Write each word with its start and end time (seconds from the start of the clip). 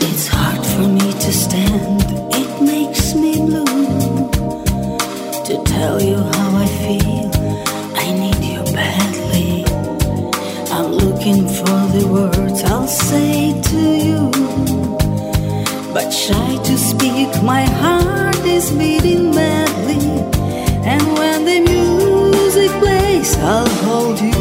It's 0.00 0.26
hard 0.28 0.64
for 0.64 0.86
me 0.88 1.12
to 1.24 1.32
stand, 1.32 2.02
it 2.34 2.62
makes 2.62 3.14
me 3.14 3.36
blue 3.36 3.64
to 5.48 5.62
tell 5.64 6.00
you 6.00 6.16
how 6.16 6.48
I 6.64 6.66
feel. 6.82 7.30
I 8.04 8.06
need 8.22 8.42
you 8.52 8.62
badly. 8.72 9.64
I'm 10.76 10.92
looking 10.92 11.46
for 11.58 11.78
the 11.96 12.06
words 12.16 12.62
I'll 12.64 12.86
say 12.86 13.60
to 13.70 13.80
you, 14.06 14.30
but 15.92 16.10
shy 16.10 16.56
to 16.68 16.78
speak, 16.78 17.30
my 17.42 17.64
heart 17.82 18.44
is 18.44 18.70
beating 18.70 19.34
madly. 19.34 20.04
And 20.92 21.02
when 21.18 21.44
the 21.44 21.60
music 21.60 22.70
plays, 22.80 23.36
I'll 23.38 23.68
hold 23.84 24.20
you. 24.20 24.37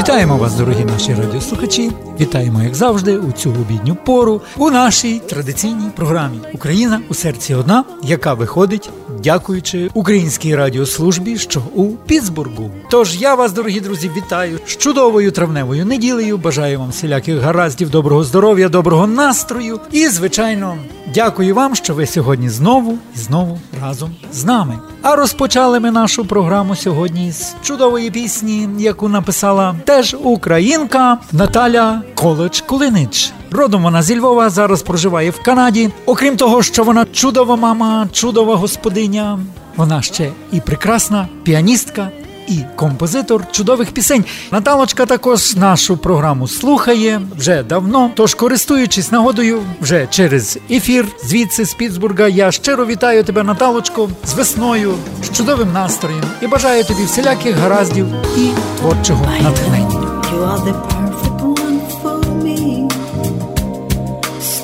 Вітаємо 0.00 0.36
вас, 0.36 0.54
дорогі 0.54 0.84
наші 0.84 1.14
радіослухачі. 1.14 1.90
Вітаємо, 2.20 2.62
як 2.62 2.74
завжди, 2.74 3.18
у 3.18 3.32
цю 3.32 3.50
обідню 3.50 3.94
пору 3.94 4.40
у 4.56 4.70
нашій 4.70 5.18
традиційній 5.18 5.90
програмі 5.96 6.38
Україна 6.54 7.00
у 7.08 7.14
серці 7.14 7.54
одна, 7.54 7.84
яка 8.02 8.34
виходить, 8.34 8.90
дякуючи 9.22 9.90
українській 9.94 10.56
радіослужбі, 10.56 11.38
що 11.38 11.62
у 11.74 11.88
Пітсбургу. 11.88 12.70
Тож 12.90 13.20
я 13.20 13.34
вас, 13.34 13.52
дорогі 13.52 13.80
друзі, 13.80 14.10
вітаю 14.16 14.58
з 14.66 14.76
чудовою 14.76 15.30
травневою 15.30 15.86
неділею. 15.86 16.38
Бажаю 16.38 16.78
вам 16.78 16.90
всіляких 16.90 17.38
гараздів, 17.38 17.90
доброго 17.90 18.24
здоров'я, 18.24 18.68
доброго 18.68 19.06
настрою. 19.06 19.80
І, 19.92 20.08
звичайно, 20.08 20.76
дякую 21.14 21.54
вам, 21.54 21.74
що 21.74 21.94
ви 21.94 22.06
сьогодні 22.06 22.48
знову 22.48 22.98
і 23.16 23.18
знову 23.18 23.58
разом 23.82 24.10
з 24.32 24.44
нами. 24.44 24.78
А 25.02 25.16
розпочали 25.16 25.80
ми 25.80 25.90
нашу 25.90 26.24
програму 26.24 26.76
сьогодні 26.76 27.32
з 27.32 27.54
чудової 27.62 28.10
пісні, 28.10 28.68
яку 28.78 29.08
написала 29.08 29.74
теж 29.84 30.16
українка 30.22 31.18
Наталя 31.32 32.02
Колич 32.14 32.60
Кулинич. 32.60 33.32
Родом 33.50 33.82
вона 33.82 34.02
зі 34.02 34.18
Львова, 34.18 34.50
зараз 34.50 34.82
проживає 34.82 35.30
в 35.30 35.42
Канаді. 35.42 35.90
Окрім 36.06 36.36
того, 36.36 36.62
що 36.62 36.84
вона 36.84 37.06
чудова 37.12 37.56
мама, 37.56 38.08
чудова 38.12 38.56
господиня, 38.56 39.38
вона 39.76 40.02
ще 40.02 40.32
і 40.52 40.60
прекрасна 40.60 41.28
піаністка. 41.42 42.10
І 42.50 42.64
композитор 42.76 43.52
чудових 43.52 43.92
пісень. 43.92 44.24
Наталочка 44.50 45.06
також 45.06 45.56
нашу 45.56 45.96
програму 45.96 46.48
слухає 46.48 47.20
вже 47.36 47.62
давно. 47.62 48.10
Тож, 48.14 48.34
користуючись 48.34 49.12
нагодою, 49.12 49.62
вже 49.80 50.06
через 50.10 50.58
ефір 50.70 51.06
звідси 51.24 51.64
з 51.64 51.74
Пітсбурга, 51.74 52.28
я 52.28 52.52
щиро 52.52 52.86
вітаю 52.86 53.24
тебе, 53.24 53.42
Наталочко, 53.42 54.08
з 54.24 54.34
весною, 54.34 54.94
з 55.24 55.36
чудовим 55.36 55.72
настроєм 55.72 56.22
і 56.42 56.46
бажаю 56.46 56.84
тобі 56.84 57.04
всіляких 57.04 57.56
гараздів 57.56 58.06
і 58.36 58.48
творчого 58.78 59.26
натхнення. 59.42 60.06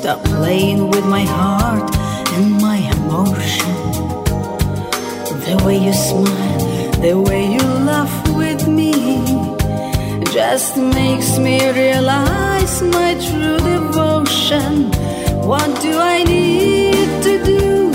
Stop 0.06 0.20
playing 0.34 0.82
with 0.92 1.06
my 1.16 1.24
heart 1.38 1.86
and 2.34 2.46
my 2.66 2.78
emotion. 2.96 3.74
The 5.46 5.56
way 5.64 5.78
you 5.86 5.94
smile, 6.08 6.75
the 7.00 7.20
way 7.20 7.44
you 7.52 7.62
laugh 7.84 8.16
with 8.36 8.66
me, 8.66 8.92
just 10.32 10.76
makes 10.76 11.38
me 11.38 11.58
realize 11.70 12.82
my 12.82 13.14
true 13.26 13.58
devotion. 13.58 14.90
What 15.46 15.68
do 15.80 15.98
I 15.98 16.24
need 16.24 17.22
to 17.22 17.44
do 17.44 17.85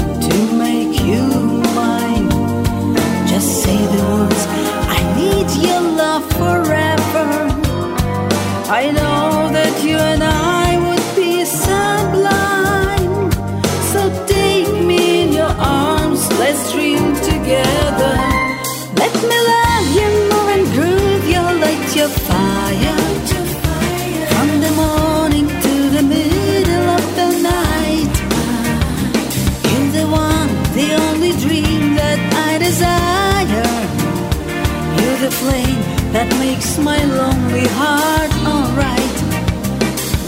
flame 35.41 35.81
that 36.13 36.29
makes 36.39 36.77
my 36.77 37.01
lonely 37.19 37.67
heart 37.79 38.31
alright. 38.51 39.17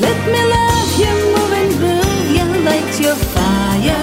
Let 0.06 0.19
me 0.34 0.41
love 0.57 0.91
you, 1.03 1.13
move 1.34 1.53
and 1.62 1.72
groove, 1.81 2.28
you 2.38 2.46
light 2.68 2.94
your 3.00 3.16
fire. 3.35 4.03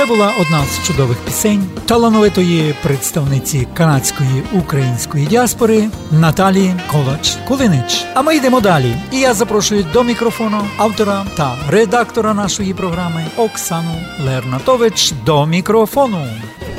Це 0.00 0.06
була 0.06 0.32
одна 0.40 0.64
з 0.64 0.86
чудових 0.86 1.16
пісень 1.18 1.66
талановитої 1.86 2.74
представниці 2.82 3.68
канадської 3.74 4.42
української 4.52 5.26
діаспори 5.26 5.88
Наталії 6.20 6.74
Колач 6.92 7.38
Кулинич. 7.48 8.06
А 8.14 8.22
ми 8.22 8.36
йдемо 8.36 8.60
далі. 8.60 8.94
І 9.12 9.20
я 9.20 9.34
запрошую 9.34 9.86
до 9.92 10.02
мікрофону 10.02 10.60
автора 10.76 11.26
та 11.36 11.56
редактора 11.70 12.34
нашої 12.34 12.74
програми 12.74 13.24
Оксану 13.36 13.94
Лернатович 14.26 15.12
до 15.26 15.46
мікрофону. 15.46 16.18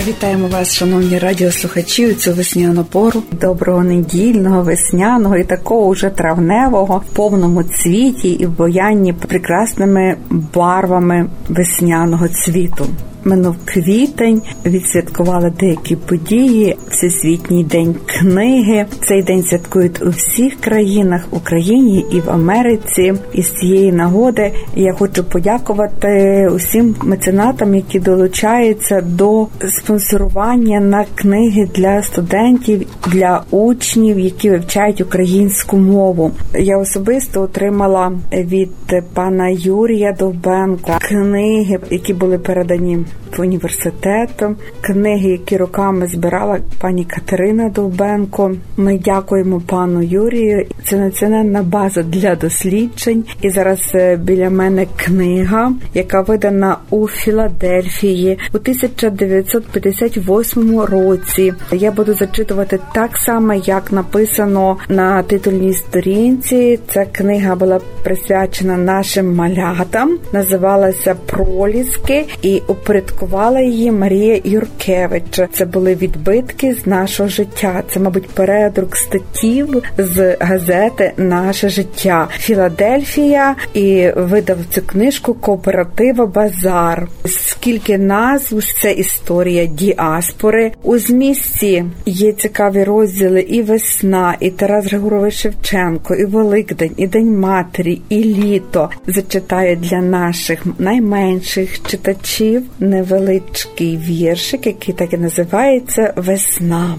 Вітаємо 0.08 0.48
вас, 0.48 0.76
шановні 0.76 1.20
радіослухачі, 1.20 2.12
у 2.12 2.14
цю 2.14 2.34
весняну 2.34 2.84
пору. 2.84 3.24
Доброго 3.32 3.84
недільного, 3.84 4.62
весняного 4.62 5.38
і 5.38 5.44
такого 5.44 5.88
уже 5.88 6.10
травневого 6.10 7.04
в 7.08 7.16
повному 7.16 7.64
цвіті 7.64 8.30
і 8.30 8.46
в 8.46 8.50
боянні 8.58 9.14
прекрасними 9.14 10.18
барвами 10.30 11.30
весняного 11.50 12.28
цвіту. 12.28 12.86
Минув 13.24 13.56
квітень, 13.66 14.42
відсвяткували 14.66 15.54
деякі 15.60 15.96
події. 15.96 16.78
Всесвітній 16.90 17.64
день 17.64 17.96
книги. 18.06 18.86
Цей 19.08 19.24
день 19.24 19.44
святкують 19.44 20.02
у 20.02 20.10
всіх 20.10 20.56
країнах 20.56 21.28
в 21.32 21.36
Україні 21.36 22.06
і 22.12 22.20
в 22.20 22.30
Америці. 22.30 23.14
І 23.34 23.42
з 23.42 23.52
цієї 23.52 23.92
нагоди 23.92 24.52
я 24.76 24.94
хочу 24.94 25.24
подякувати 25.24 26.48
усім 26.56 26.96
меценатам, 27.04 27.76
які 27.76 28.00
долучаються 28.00 29.02
до 29.02 29.48
спонсорування 29.68 30.80
на 30.80 31.06
книги 31.16 31.68
для 31.76 32.04
студентів, 32.04 32.88
для 33.08 33.44
учнів, 33.52 34.20
які 34.20 34.50
вивчають 34.50 35.02
українську 35.02 35.78
мову. 35.78 36.32
Я 36.60 36.78
особисто 36.78 37.42
отримала 37.42 38.12
від 38.34 38.70
пана 39.14 39.50
Юрія 39.50 40.16
Довбенка 40.20 40.98
книги, 41.02 41.80
які 41.90 42.14
були 42.14 42.38
передані 42.38 43.00
університету, 43.40 44.56
книги, 44.82 45.30
які 45.30 45.58
роками 45.58 46.08
збирала 46.08 46.60
пані 46.82 47.06
Катерина 47.06 47.70
Довбенко. 47.70 48.52
Ми 48.78 48.98
дякуємо 48.98 49.62
пану 49.68 50.02
Юрію. 50.02 50.66
Це 50.86 50.98
національна 50.98 51.64
база 51.64 52.04
для 52.04 52.36
досліджень. 52.36 53.24
І 53.42 53.50
зараз 53.50 53.92
е, 53.96 54.16
біля 54.16 54.50
мене 54.50 54.88
книга, 54.96 55.74
яка 55.94 56.22
видана 56.22 56.78
у 56.90 57.08
Філадельфії 57.08 58.40
у 58.54 58.58
1958 58.58 60.80
році. 60.80 61.54
Я 61.72 61.92
буду 61.92 62.14
зачитувати 62.14 62.80
так 62.94 63.18
само, 63.18 63.54
як 63.54 63.92
написано 63.92 64.78
на 64.90 65.24
титульній 65.24 65.74
сторінці. 65.74 66.80
Ця 66.88 67.06
книга 67.06 67.56
була 67.56 67.80
присвячена 68.04 68.78
нашим 68.78 69.36
малятам, 69.36 70.18
називалася 70.34 71.16
Проліски 71.26 72.26
і 72.42 72.62
упорядкувала 73.02 73.60
її 73.60 73.92
Марія 73.92 74.42
Юркевич. 74.44 75.42
Це 75.54 75.66
були 75.66 75.96
відбитки 75.96 76.74
з 76.74 76.88
нашого 76.88 77.30
життя. 77.30 77.84
Це, 77.94 78.00
мабуть, 78.00 78.30
передрук 78.30 78.98
статтів 78.98 79.84
з 79.98 80.38
газети 80.40 81.14
Наше 81.18 81.70
життя 81.70 82.28
Філадельфія 82.32 83.56
і 83.74 84.10
видав 84.16 84.58
цю 84.70 84.82
книжку 84.82 85.34
Кооператива 85.34 86.26
Базар. 86.26 87.08
Скільки 87.26 87.98
назв 87.98 88.82
це 88.82 88.92
історія 88.92 89.66
діаспори 89.66 90.72
у 90.84 90.98
змісті 90.98 91.86
є 92.06 92.32
цікаві 92.32 92.84
розділи 92.84 93.42
і 93.42 93.62
весна, 93.62 94.36
і 94.40 94.50
Тарас 94.50 94.86
Григорович 94.86 95.34
Шевченко, 95.34 96.16
і 96.16 96.26
Великдень, 96.26 96.92
і 96.98 97.08
День 97.08 97.40
Матері, 97.40 98.02
і 98.10 98.24
літо 98.24 98.90
зачитаю 99.08 99.76
для 99.76 99.98
наших 99.98 100.60
найменших 100.80 101.82
читачів 101.88 102.64
невеличкий 102.92 103.98
віршик, 103.98 104.68
який 104.68 104.96
так 104.96 105.14
і 105.14 105.18
називається 105.18 106.14
Весна. 106.16 106.96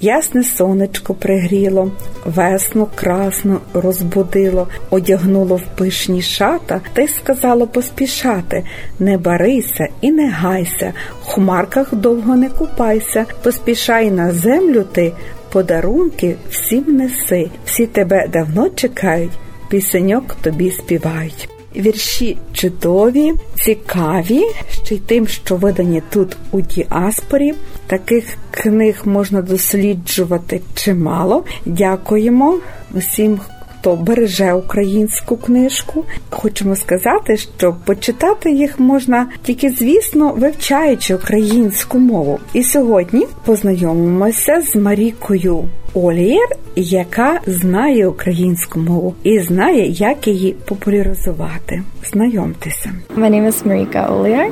Ясне 0.00 0.44
сонечко 0.44 1.14
пригріло, 1.14 1.90
весну 2.24 2.88
красну 2.94 3.58
розбудило, 3.74 4.68
одягнуло 4.90 5.56
в 5.56 5.62
пишні 5.78 6.22
шата, 6.22 6.80
та 6.92 7.02
й 7.02 7.08
сказало 7.08 7.66
поспішати 7.66 8.64
не 8.98 9.18
барися 9.18 9.88
і 10.00 10.12
не 10.12 10.30
гайся, 10.30 10.92
в 11.22 11.26
хмарках 11.26 11.94
довго 11.94 12.36
не 12.36 12.48
купайся, 12.48 13.26
поспішай 13.42 14.10
на 14.10 14.32
землю 14.32 14.84
ти, 14.92 15.12
подарунки 15.52 16.36
всім 16.50 16.84
неси, 16.88 17.50
всі 17.64 17.86
тебе 17.86 18.28
давно 18.32 18.68
чекають, 18.68 19.38
пісеньок 19.68 20.34
тобі 20.34 20.70
співають. 20.70 21.59
Вірші 21.76 22.36
чудові, 22.52 23.32
цікаві, 23.54 24.42
ще 24.84 24.94
й 24.94 24.98
тим, 24.98 25.28
що 25.28 25.56
видані 25.56 26.02
тут 26.10 26.36
у 26.50 26.60
діаспорі. 26.60 27.54
Таких 27.86 28.24
книг 28.50 29.02
можна 29.04 29.42
досліджувати 29.42 30.60
чимало. 30.74 31.44
Дякуємо 31.66 32.58
усім, 32.94 33.40
хто 33.80 33.96
береже 33.96 34.52
українську 34.52 35.36
книжку. 35.36 36.04
Хочемо 36.30 36.76
сказати, 36.76 37.36
що 37.36 37.76
почитати 37.84 38.50
їх 38.50 38.80
можна 38.80 39.26
тільки, 39.42 39.70
звісно, 39.70 40.32
вивчаючи 40.32 41.14
українську 41.14 41.98
мову. 41.98 42.38
І 42.52 42.62
сьогодні 42.62 43.26
познайомимося 43.44 44.60
з 44.60 44.76
Марікою 44.76 45.64
Олієр, 45.94 46.48
яка 46.76 47.40
знає 47.46 48.06
українську 48.08 48.80
мову 48.80 49.14
і 49.22 49.38
знає, 49.38 49.86
як 49.86 50.26
її 50.26 50.56
популяризувати. 50.68 51.82
Знайомтеся. 52.12 52.90
My 53.16 53.30
name 53.30 53.46
is 53.46 53.66
Marika 53.66 54.08
Ollier. 54.12 54.50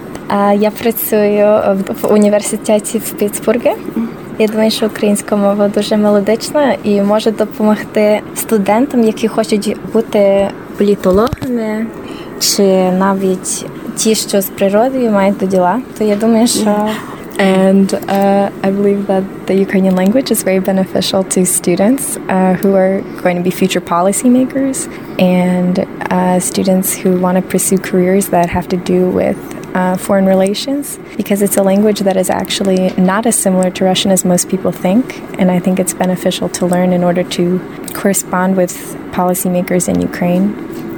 Я 0.58 0.70
працюю 0.70 1.76
в 2.02 2.12
університеті 2.12 2.98
в 2.98 3.10
Піцбургі. 3.10 3.72
Я 4.40 4.46
думаю, 4.46 4.70
що 4.70 4.86
українська 4.86 5.36
мова 5.36 5.68
дуже 5.68 5.96
мелодична 5.96 6.74
і 6.84 7.02
може 7.02 7.30
допомогти 7.30 8.20
студентам, 8.36 9.04
які 9.04 9.28
хочуть 9.28 9.76
бути 9.92 10.48
політологами, 10.76 11.86
чи 12.40 12.90
навіть 12.92 13.66
ті, 13.96 14.14
що 14.14 14.40
з 14.40 14.50
природою 14.50 15.10
мають 15.10 15.38
до 15.38 15.46
діла. 15.46 15.80
То 15.98 16.04
я 16.04 16.16
думаю, 16.16 16.46
що 16.46 16.88
And 17.40 17.88
uh, 17.92 18.50
I 18.66 18.70
believe 18.78 19.06
that 19.06 19.22
the 19.46 19.54
Ukrainian 19.66 19.94
language 19.94 20.28
is 20.34 20.42
very 20.42 20.58
beneficial 20.58 21.22
to 21.34 21.40
students 21.46 22.04
uh, 22.16 22.54
who 22.60 22.74
are 22.82 23.00
going 23.22 23.36
to 23.40 23.44
be 23.48 23.52
future 23.62 23.84
policymakers 23.96 24.78
and 25.20 25.74
uh, 26.10 26.40
students 26.40 26.88
who 27.00 27.10
want 27.24 27.36
to 27.38 27.42
pursue 27.54 27.78
careers 27.90 28.24
that 28.34 28.46
have 28.56 28.66
to 28.74 28.78
do 28.94 29.00
with 29.20 29.40
uh, 29.77 29.97
foreign 29.97 30.25
relations 30.25 30.99
because 31.17 31.41
it's 31.41 31.57
a 31.57 31.63
language 31.63 31.99
that 32.01 32.17
is 32.17 32.29
actually 32.29 32.91
not 32.97 33.25
as 33.25 33.35
similar 33.37 33.69
to 33.71 33.85
Russian 33.85 34.11
as 34.11 34.23
most 34.25 34.49
people 34.49 34.71
think. 34.71 35.19
And 35.39 35.51
I 35.51 35.59
think 35.59 35.79
it's 35.79 35.93
beneficial 35.93 36.49
to 36.49 36.65
learn 36.65 36.93
in 36.93 37.03
order 37.03 37.23
to 37.37 37.43
correspond 37.93 38.57
with 38.57 38.73
policymakers 39.11 39.87
in 39.87 40.01
Ukraine 40.01 40.45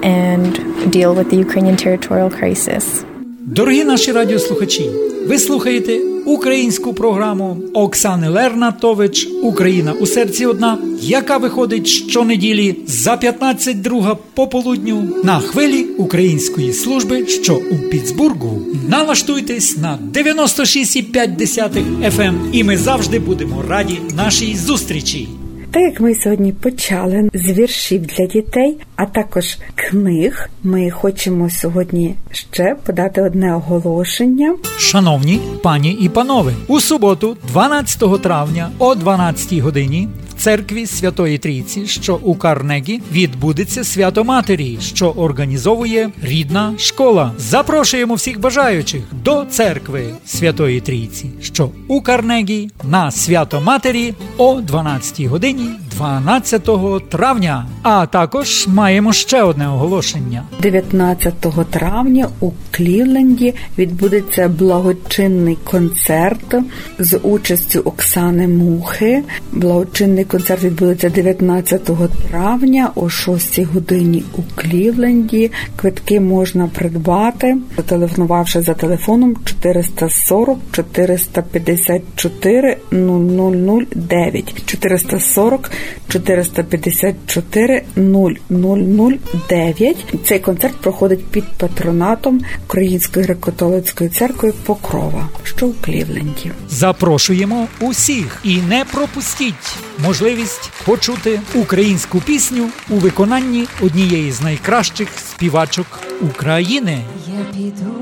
and 0.03 0.91
deal 0.91 1.15
with 1.15 1.29
the 1.31 1.37
Ukrainian 1.37 1.77
territorial 1.77 2.29
crisis. 2.29 3.05
Дорогі 3.39 3.83
наші 3.83 4.11
радіослухачі, 4.11 4.91
ви 5.27 5.39
слухаєте 5.39 6.08
українську 6.30 6.94
програму 6.94 7.56
Оксани 7.74 8.28
Лернатович 8.28 9.28
Україна 9.42 9.92
у 9.92 10.06
серці 10.06 10.46
одна, 10.46 10.78
яка 11.00 11.36
виходить 11.36 11.86
щонеділі 11.86 12.76
за 12.86 13.16
15 13.16 13.80
друга 13.80 14.16
пополудню 14.34 15.08
на 15.24 15.40
хвилі 15.40 15.82
української 15.82 16.72
служби, 16.72 17.26
що 17.26 17.60
у 17.70 17.90
Піцбургу. 17.90 18.62
Налаштуйтесь 18.88 19.76
на 19.76 19.98
96,5 20.12 22.10
FM 22.16 22.34
і 22.52 22.64
ми 22.64 22.76
завжди 22.76 23.18
будемо 23.18 23.64
раді 23.68 23.98
нашій 24.16 24.56
зустрічі. 24.56 25.28
Так 25.72 25.82
як 25.82 26.00
ми 26.00 26.14
сьогодні 26.14 26.52
почали 26.52 27.30
з 27.34 27.50
віршів 27.58 28.06
для 28.06 28.26
дітей, 28.26 28.76
а 28.96 29.06
також 29.06 29.58
книг, 29.74 30.50
ми 30.62 30.90
хочемо 30.90 31.50
сьогодні 31.50 32.14
ще 32.30 32.76
подати 32.86 33.22
одне 33.22 33.54
оголошення. 33.54 34.56
Шановні 34.78 35.40
пані 35.62 35.92
і 35.92 36.08
панове, 36.08 36.54
у 36.68 36.80
суботу, 36.80 37.36
12 37.48 38.22
травня 38.22 38.70
о 38.78 38.94
12 38.94 39.58
годині. 39.58 40.08
Церкві 40.40 40.86
Святої 40.86 41.38
Трійці, 41.38 41.86
що 41.86 42.14
у 42.22 42.34
Карнегі, 42.34 43.02
відбудеться 43.12 43.84
свято 43.84 44.24
Матері, 44.24 44.78
що 44.80 45.08
організовує 45.08 46.10
рідна 46.22 46.74
школа. 46.78 47.32
Запрошуємо 47.38 48.14
всіх 48.14 48.40
бажаючих 48.40 49.02
до 49.24 49.44
церкви 49.44 50.04
Святої 50.26 50.80
Трійці, 50.80 51.30
що 51.42 51.70
у 51.88 52.02
Карнегі 52.02 52.70
на 52.84 53.10
свято 53.10 53.60
Матері 53.60 54.14
о 54.38 54.60
12 54.60 55.20
годині 55.20 55.70
12 56.00 57.08
травня. 57.08 57.66
А 57.82 58.06
також 58.06 58.66
маємо 58.68 59.12
ще 59.12 59.42
одне 59.42 59.68
оголошення. 59.68 60.42
19 60.62 61.34
травня 61.70 62.28
у 62.40 62.50
Клівленді 62.70 63.54
відбудеться 63.78 64.48
благочинний 64.48 65.58
концерт 65.64 66.54
з 66.98 67.18
участю 67.18 67.80
Оксани 67.84 68.48
Мухи. 68.48 69.22
Благочинний 69.52 70.24
концерт 70.24 70.64
відбудеться 70.64 71.10
19 71.10 71.90
травня 72.30 72.90
о 72.94 73.08
6 73.08 73.58
годині 73.58 74.24
у 74.38 74.42
Клівленді. 74.54 75.50
Квитки 75.76 76.20
можна 76.20 76.68
придбати, 76.74 77.56
зателефонувавши 77.76 78.60
за 78.60 78.74
телефоном 78.74 79.36
440 79.44 80.58
454 80.72 82.76
0009 82.90 84.54
440 84.66 85.70
454 86.08 87.82
0009. 87.96 89.96
Цей 90.24 90.38
концерт 90.38 90.76
проходить 90.76 91.26
під 91.26 91.44
патронатом 91.44 92.40
Української 92.66 93.26
греко-католицької 93.26 94.08
церкви 94.08 94.52
Покрова, 94.66 95.28
що 95.44 95.66
у 95.66 95.72
Клівленді. 95.72 96.50
Запрошуємо 96.68 97.66
усіх 97.80 98.40
і 98.44 98.56
не 98.56 98.84
пропустіть 98.92 99.76
можливість 100.04 100.70
почути 100.84 101.40
українську 101.54 102.20
пісню 102.20 102.68
у 102.90 102.94
виконанні 102.94 103.66
однієї 103.82 104.32
з 104.32 104.42
найкращих 104.42 105.08
співачок 105.18 105.86
України. 106.20 106.98
Я 107.26 107.44
піду 107.54 107.92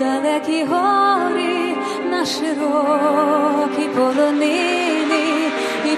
далекі 0.00 0.64
гори 0.64 1.74
на 2.10 2.26
широкі 2.26 3.88
полонини 3.96 4.99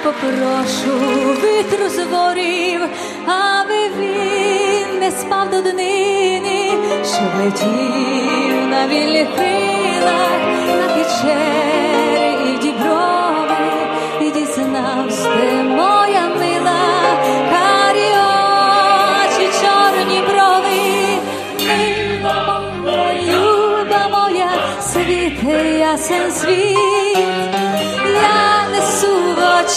попрошу 0.03 0.99
вітру 1.43 1.89
з 1.89 1.99
ворів, 2.05 2.81
аби 3.27 3.89
він 3.99 4.99
не 5.01 5.11
спав 5.11 5.51
до 5.51 5.63
днини, 5.63 6.71
що 7.05 7.23
летів 7.45 8.67
на 8.71 8.89
вільних 8.89 9.29
крилах, 9.37 10.41
на 10.67 10.89
печери 10.95 12.22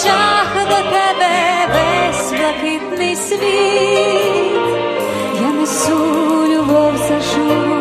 очах 0.05 0.53
до 0.53 0.75
тебе 0.75 1.67
весь 1.73 2.31
блакитний 2.31 3.15
світ, 3.15 3.39
я 5.41 5.51
несу 5.51 6.47
любов 6.47 6.97
за 6.97 7.15
мрію 7.15 7.74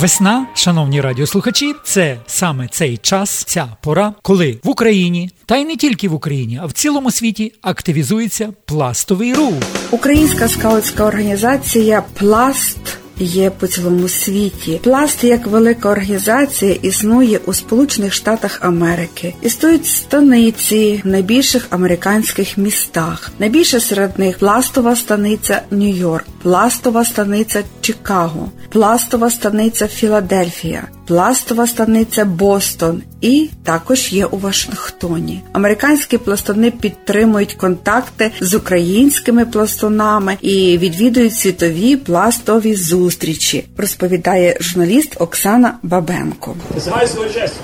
Весна, 0.00 0.46
шановні 0.54 1.00
радіослухачі, 1.00 1.74
це 1.84 2.16
саме 2.26 2.68
цей 2.68 2.96
час, 2.96 3.44
ця 3.44 3.68
пора, 3.82 4.14
коли 4.22 4.58
в 4.64 4.68
Україні, 4.68 5.30
та 5.46 5.56
й 5.56 5.64
не 5.64 5.76
тільки 5.76 6.08
в 6.08 6.14
Україні, 6.14 6.60
а 6.62 6.66
в 6.66 6.72
цілому 6.72 7.10
світі 7.10 7.52
активізується 7.62 8.52
пластовий 8.64 9.34
рух. 9.34 9.54
Українська 9.90 10.48
скаутська 10.48 11.04
організація 11.04 12.02
Пласт 12.18 12.89
є 13.24 13.50
по 13.50 13.66
цілому 13.66 14.08
світі. 14.08 14.80
Пласт 14.82 15.24
як 15.24 15.46
велика 15.46 15.88
організація 15.88 16.72
існує 16.82 17.40
у 17.46 17.52
Сполучених 17.52 18.12
Штатах 18.12 18.58
Америки. 18.62 19.34
Існують 19.42 19.86
станиці 19.86 21.00
в 21.04 21.08
найбільших 21.08 21.66
американських 21.70 22.58
містах. 22.58 23.32
Найбільше 23.38 23.80
серед 23.80 24.18
них 24.18 24.38
пластова 24.38 24.96
станиця 24.96 25.62
Нью-Йорк, 25.70 26.24
пластова 26.42 27.04
станиця 27.04 27.62
Чикаго, 27.80 28.50
пластова 28.68 29.30
станиця 29.30 29.88
Філадельфія, 29.88 30.88
пластова 31.10 31.66
станиця 31.66 32.24
Бостон 32.24 33.02
і 33.20 33.50
також 33.64 34.12
є 34.12 34.26
у 34.26 34.38
Вашингтоні. 34.38 35.42
Американські 35.52 36.18
пластуни 36.18 36.70
підтримують 36.70 37.54
контакти 37.54 38.30
з 38.40 38.54
українськими 38.54 39.46
пластунами 39.46 40.36
і 40.40 40.78
відвідують 40.78 41.34
світові 41.34 41.96
пластові 41.96 42.74
зустрічі. 42.74 43.68
Розповідає 43.76 44.56
журналіст 44.60 45.16
Оксана 45.18 45.78
Бабенко. 45.82 46.56
Знай 46.76 47.08
свою 47.08 47.30
честь. 47.34 47.54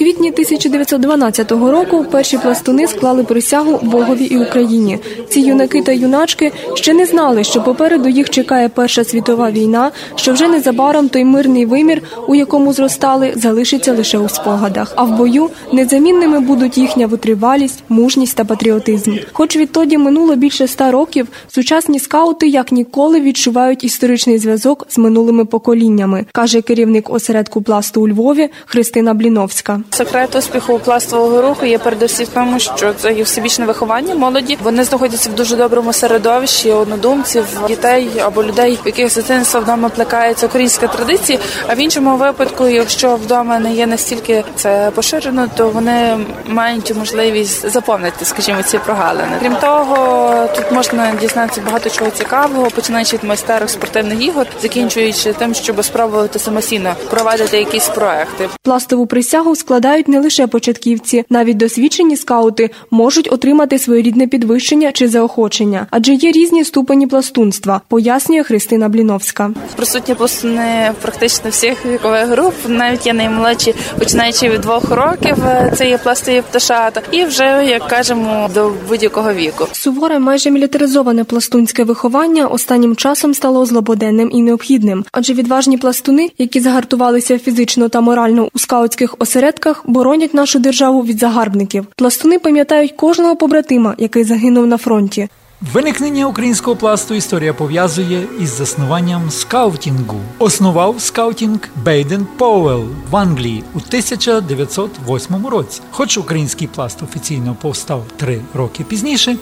Квітні 0.00 0.28
1912 0.28 1.52
року 1.52 2.04
перші 2.10 2.38
пластуни 2.38 2.86
склали 2.86 3.24
присягу 3.24 3.78
Богові 3.82 4.24
і 4.24 4.38
Україні. 4.38 4.98
Ці 5.28 5.40
юнаки 5.40 5.82
та 5.82 5.92
юначки 5.92 6.52
ще 6.74 6.94
не 6.94 7.06
знали, 7.06 7.44
що 7.44 7.62
попереду 7.62 8.08
їх 8.08 8.30
чекає 8.30 8.68
Перша 8.68 9.04
світова 9.04 9.50
війна, 9.50 9.90
що 10.14 10.32
вже 10.32 10.48
незабаром 10.48 11.08
той 11.08 11.24
мирний 11.24 11.66
вимір, 11.66 12.02
у 12.28 12.34
якому 12.34 12.72
зростали, 12.72 13.32
залишиться 13.36 13.92
лише 13.92 14.18
у 14.18 14.28
спогадах. 14.28 14.92
А 14.96 15.02
в 15.02 15.16
бою 15.16 15.50
незамінними 15.72 16.40
будуть 16.40 16.78
їхня 16.78 17.06
витривалість, 17.06 17.84
мужність 17.88 18.36
та 18.36 18.44
патріотизм. 18.44 19.16
Хоч 19.32 19.56
відтоді 19.56 19.98
минуло 19.98 20.36
більше 20.36 20.64
ста 20.64 20.90
років, 20.90 21.28
сучасні 21.48 21.98
скаути 21.98 22.48
як 22.48 22.72
ніколи 22.72 23.20
відчувають 23.20 23.84
історичний 23.84 24.38
зв'язок 24.38 24.86
з 24.88 24.98
минулими 24.98 25.44
поколіннями, 25.44 26.24
каже 26.32 26.62
керівник 26.62 27.10
осередку 27.10 27.62
пласту 27.62 28.02
у 28.02 28.08
Львові 28.08 28.48
Христина 28.66 29.14
Бліновська. 29.14 29.80
Секрет 29.92 30.36
успіху 30.36 30.78
пластового 30.78 31.42
руху 31.42 31.66
є 31.66 31.78
передусім 31.78 32.26
в 32.26 32.28
тому, 32.28 32.58
що 32.58 32.92
це 32.92 33.12
є 33.12 33.22
всебічне 33.22 33.66
виховання 33.66 34.14
молоді. 34.14 34.58
Вони 34.62 34.84
знаходяться 34.84 35.30
в 35.30 35.34
дуже 35.34 35.56
доброму 35.56 35.92
середовищі 35.92 36.72
однодумців, 36.72 37.44
дітей 37.68 38.10
або 38.24 38.44
людей, 38.44 38.78
в 38.84 38.86
яких 38.86 39.10
з 39.10 39.14
дитинства 39.14 39.60
вдома 39.60 39.88
плекається 39.88 40.46
українська 40.46 40.86
традиція. 40.86 41.38
А 41.66 41.74
в 41.74 41.78
іншому 41.78 42.16
випадку, 42.16 42.68
якщо 42.68 43.16
вдома 43.16 43.58
не 43.58 43.74
є 43.74 43.86
настільки 43.86 44.44
це 44.56 44.90
поширено, 44.94 45.48
то 45.56 45.68
вони 45.68 46.18
мають 46.46 46.96
можливість 46.96 47.70
заповнити, 47.70 48.24
скажімо, 48.24 48.62
ці 48.62 48.78
прогалини. 48.78 49.36
Крім 49.40 49.56
того, 49.56 50.48
тут 50.56 50.72
можна 50.72 51.12
дізнатися 51.20 51.60
багато 51.66 51.90
чого 51.90 52.10
цікавого, 52.10 52.70
починаючи 52.70 53.16
від 53.16 53.24
майстерок 53.24 53.70
спортивних 53.70 54.22
ігор, 54.22 54.46
закінчуючи 54.62 55.32
тим, 55.32 55.54
щоб 55.54 55.84
спробувати 55.84 56.38
самостійно 56.38 56.94
провадити 57.10 57.58
якісь 57.58 57.88
проекти. 57.88 58.48
Пластову 58.62 59.06
присягу 59.06 59.56
складають 59.80 60.08
не 60.08 60.20
лише 60.20 60.46
початківці, 60.46 61.24
навіть 61.30 61.56
досвідчені 61.56 62.16
скаути 62.16 62.70
можуть 62.90 63.32
отримати 63.32 63.78
своєрідне 63.78 64.26
підвищення 64.26 64.92
чи 64.92 65.08
заохочення, 65.08 65.86
адже 65.90 66.14
є 66.14 66.32
різні 66.32 66.64
ступені 66.64 67.06
пластунства, 67.06 67.80
пояснює 67.88 68.42
Христина 68.42 68.88
Бліновська. 68.88 69.50
Присутні 69.76 70.14
пластуни 70.14 70.92
практично 71.02 71.50
всіх 71.50 71.86
вікових 71.86 72.26
груп, 72.26 72.54
навіть 72.66 73.06
є 73.06 73.12
наймолодші, 73.12 73.74
починаючи 73.98 74.48
від 74.48 74.60
двох 74.60 74.90
років. 74.90 75.36
е, 75.44 75.72
Це 75.76 75.88
є 75.88 75.98
пластові 75.98 76.42
пташата, 76.50 77.02
і 77.10 77.24
вже 77.24 77.64
як 77.68 77.88
кажемо 77.88 78.50
до 78.54 78.72
будь-якого 78.88 79.32
віку. 79.32 79.66
Суворе, 79.72 80.18
майже 80.18 80.50
мілітаризоване 80.50 81.24
пластунське 81.24 81.84
виховання 81.84 82.46
останнім 82.46 82.96
часом 82.96 83.34
стало 83.34 83.66
злободенним 83.66 84.30
і 84.32 84.42
необхідним, 84.42 85.04
адже 85.12 85.32
відважні 85.34 85.78
пластуни, 85.78 86.30
які 86.38 86.60
загартувалися 86.60 87.38
фізично 87.38 87.88
та 87.88 88.00
морально 88.00 88.48
у 88.54 88.58
скаутських 88.58 89.14
осередках, 89.18 89.59
боронять 89.84 90.34
нашу 90.34 90.58
державу 90.58 91.02
від 91.02 91.18
загарбників. 91.18 91.86
Пластуни 91.96 92.38
пам'ятають 92.38 92.92
кожного 92.92 93.36
побратима, 93.36 93.94
який 93.98 94.24
загинув 94.24 94.66
на 94.66 94.78
фронті. 94.78 95.28
Виникнення 95.72 96.26
українського 96.26 96.76
пласту 96.76 97.14
історія 97.14 97.54
пов'язує 97.54 98.26
із 98.40 98.48
заснуванням 98.48 99.30
скаутінгу. 99.30 100.20
Основав 100.38 101.00
скаутінг 101.00 101.58
Бейден 101.84 102.26
Повел 102.36 102.84
в 103.10 103.16
Англії 103.16 103.64
у 103.74 103.78
1908 103.78 105.46
році. 105.46 105.80
Хоч 105.90 106.18
український 106.18 106.68
пласт 106.68 107.02
офіційно 107.02 107.56
повстав 107.62 108.04
три 108.16 108.40
роки 108.54 108.84
пізніше, 108.84 109.36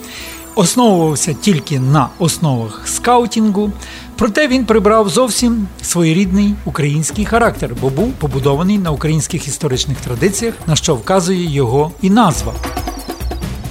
основувався 0.55 1.33
тільки 1.33 1.79
на 1.79 2.09
основах 2.17 2.87
скаутінгу. 2.87 3.71
Проте 4.19 4.47
він 4.47 4.65
прибрав 4.65 5.09
зовсім 5.09 5.67
своєрідний 5.81 6.55
український 6.65 7.25
характер, 7.25 7.75
бо 7.81 7.89
був 7.89 8.13
побудований 8.13 8.77
на 8.77 8.91
українських 8.91 9.47
історичних 9.47 9.97
традиціях, 9.97 10.53
на 10.67 10.75
що 10.75 10.95
вказує 10.95 11.51
його 11.51 11.91
і 12.01 12.09
назва. 12.09 12.53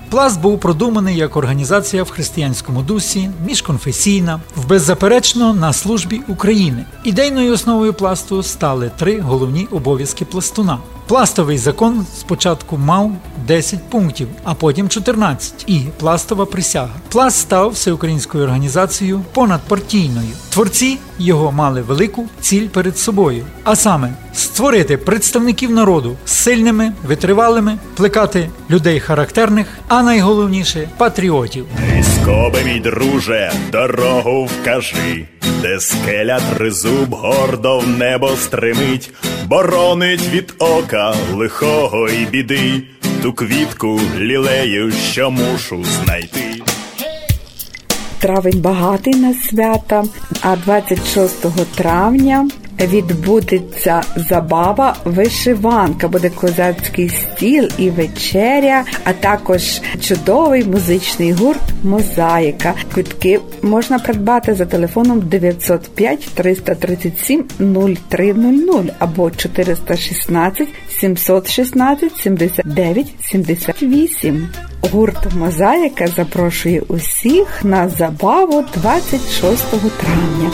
Пласт 0.10 0.42
був 0.42 0.60
продуманий 0.60 1.18
як 1.18 1.38
організація 1.38 2.04
в 2.04 2.10
християнському 2.10 2.82
дусі, 2.82 3.30
міжконфесійна, 3.46 4.42
в 4.56 4.68
беззаперечно 4.68 5.54
на 5.54 5.74
службі 5.74 6.22
України. 6.28 6.86
Ідейною 7.04 7.54
основою 7.54 7.94
пласту 7.94 8.44
стали 8.44 8.92
три 8.98 9.20
головні 9.20 9.68
обов'язки 9.72 10.26
пластуна. 10.26 10.80
Пластовий 11.10 11.58
закон 11.58 12.06
спочатку 12.20 12.78
мав 12.78 13.12
10 13.48 13.90
пунктів, 13.90 14.28
а 14.44 14.54
потім 14.54 14.90
14. 14.90 15.54
І 15.68 15.80
пластова 16.00 16.46
присяга. 16.46 16.94
Пласт 17.10 17.38
став 17.38 17.70
всеукраїнською 17.70 18.44
організацією 18.44 19.22
понадпартійною. 19.34 20.30
Творці 20.50 20.98
його 21.20 21.52
мали 21.52 21.82
велику 21.82 22.28
ціль 22.42 22.68
перед 22.68 22.98
собою, 22.98 23.46
а 23.64 23.76
саме 23.76 24.14
створити 24.34 24.98
представників 24.98 25.72
народу 25.72 26.18
сильними, 26.26 26.94
витривалими, 27.04 27.78
плекати 27.96 28.50
людей 28.70 29.00
характерних, 29.00 29.68
а 29.88 30.04
найголовніше 30.04 30.90
патріотів. 30.98 31.66
Військовий 32.30 32.66
мій 32.66 32.80
друже, 32.80 33.52
дорогу 33.72 34.46
вкажи, 34.46 35.26
де 35.62 35.80
скеля 35.80 36.40
тризуб 36.40 37.14
гордо 37.14 37.80
в 37.80 37.88
небо 37.88 38.30
стримить, 38.30 39.12
боронить 39.46 40.30
від 40.34 40.54
ока 40.60 41.14
лихого 41.34 42.10
й 42.10 42.26
біди, 42.26 42.84
ту 43.22 43.34
квітку 43.34 44.00
лілею, 44.18 44.92
що 44.92 45.32
мушу 45.32 45.84
знайти. 45.84 46.62
Травень 48.20 48.62
багатий 48.62 49.16
на 49.16 49.34
свята, 49.34 50.04
а 50.42 50.56
26 50.56 51.76
травня 51.76 52.50
відбудеться 52.88 54.02
забава 54.16 54.96
вишиванка, 55.06 56.08
буде 56.08 56.30
козацький 56.30 57.10
стіл 57.10 57.70
і 57.78 57.90
вечеря, 57.90 58.84
а 59.04 59.14
також 59.14 59.82
чудовий 60.02 60.64
музичний 60.64 61.32
гурт 61.32 61.62
Мозаїка. 61.84 62.74
Квитки 62.94 63.40
можна 63.62 64.00
придбати 64.00 64.56
за 64.56 64.66
телефоном 64.66 65.20
905 65.20 66.30
337 66.34 67.46
0300 68.10 68.84
або 69.00 69.32
416 69.32 70.68
716 70.90 72.18
79 72.18 73.14
78. 73.22 74.50
Гурт 74.92 75.34
Мозаїка 75.36 76.08
запрошує 76.08 76.82
усіх 76.88 77.64
на 77.64 77.90
забаву 77.90 78.66
26 78.76 79.66
травня. 79.70 80.52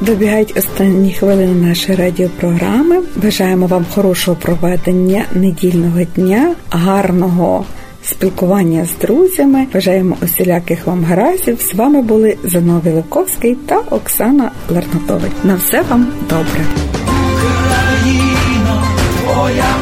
Добігають 0.00 0.56
останні 0.56 1.12
хвилини 1.12 1.66
нашої 1.68 1.98
радіопрограми. 1.98 3.02
Бажаємо 3.16 3.66
вам 3.66 3.86
хорошого 3.94 4.36
проведення 4.40 5.24
недільного 5.34 6.02
дня, 6.16 6.54
гарного 6.70 7.64
спілкування 8.02 8.84
з 8.84 9.00
друзями. 9.00 9.66
Бажаємо 9.74 10.16
усіляких 10.22 10.86
вам 10.86 11.04
гаразів. 11.04 11.60
З 11.60 11.74
вами 11.74 12.02
були 12.02 12.36
Зиновій 12.44 12.90
Левковський 12.90 13.54
та 13.54 13.78
Оксана 13.78 14.50
Лернатович. 14.68 15.32
На 15.44 15.54
все 15.54 15.82
вам 15.82 16.06
добре! 16.30 16.64
Україна, 17.04 18.82
твоя 19.22 19.74